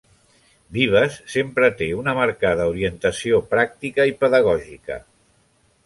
Vives 0.77 1.17
sempre 1.33 1.69
té 1.83 1.91
una 1.99 2.17
marcada 2.21 2.67
orientació 2.73 3.45
pràctica 3.55 4.09
i 4.15 4.19
pedagògica. 4.25 5.03